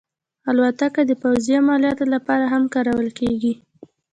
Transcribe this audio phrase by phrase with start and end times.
[0.49, 3.53] الوتکه د پوځي عملیاتو لپاره هم کارول کېږي.